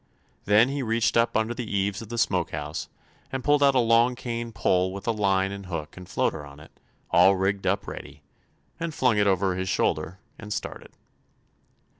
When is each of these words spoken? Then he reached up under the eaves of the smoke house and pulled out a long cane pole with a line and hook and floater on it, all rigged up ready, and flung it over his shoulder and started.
Then 0.45 0.69
he 0.69 0.81
reached 0.81 1.15
up 1.15 1.37
under 1.37 1.53
the 1.53 1.69
eaves 1.69 2.01
of 2.01 2.09
the 2.09 2.17
smoke 2.17 2.49
house 2.49 2.89
and 3.31 3.43
pulled 3.43 3.61
out 3.61 3.75
a 3.75 3.79
long 3.79 4.15
cane 4.15 4.51
pole 4.51 4.91
with 4.91 5.05
a 5.05 5.11
line 5.11 5.51
and 5.51 5.67
hook 5.67 5.95
and 5.95 6.09
floater 6.09 6.43
on 6.43 6.59
it, 6.59 6.71
all 7.11 7.35
rigged 7.35 7.67
up 7.67 7.85
ready, 7.87 8.23
and 8.79 8.95
flung 8.95 9.19
it 9.19 9.27
over 9.27 9.53
his 9.53 9.69
shoulder 9.69 10.17
and 10.39 10.51
started. 10.51 10.91